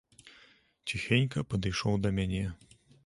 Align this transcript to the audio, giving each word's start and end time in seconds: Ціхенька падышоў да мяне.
Ціхенька 0.91 1.43
падышоў 1.53 1.93
да 2.07 2.13
мяне. 2.21 2.43